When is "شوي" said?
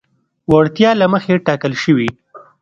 1.83-2.09